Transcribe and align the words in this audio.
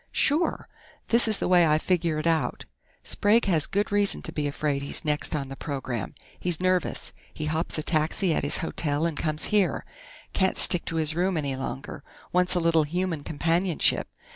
"Sure. 0.11 0.67
This 1.09 1.27
is 1.27 1.37
the 1.37 1.47
way 1.47 1.67
I 1.67 1.77
figure 1.77 2.17
it 2.17 2.25
out: 2.25 2.65
Sprague 3.03 3.45
has 3.45 3.67
good 3.67 3.91
reason 3.91 4.23
to 4.23 4.31
be 4.31 4.47
afraid 4.47 4.81
he's 4.81 5.05
next 5.05 5.35
on 5.35 5.49
the 5.49 5.55
program. 5.55 6.15
He's 6.39 6.59
nervous. 6.59 7.13
He 7.31 7.45
hops 7.45 7.77
a 7.77 7.83
taxi 7.83 8.33
at 8.33 8.41
his 8.43 8.57
hotel 8.65 9.05
and 9.05 9.15
comes 9.15 9.45
here 9.53 9.85
can't 10.33 10.57
stick 10.57 10.85
to 10.85 10.95
his 10.95 11.13
room 11.13 11.37
any 11.37 11.55
longer. 11.55 12.03
Wants 12.33 12.55
a 12.55 12.59
little 12.59 12.81
human 12.81 13.21
companionship. 13.23 14.07